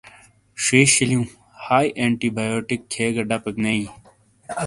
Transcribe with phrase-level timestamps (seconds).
[0.63, 1.25] ݜیݜ شیلیوں
[1.63, 3.87] ہائی اینٹی بایوٹیک کھیے گہ ڈَپیک نے بِیں۔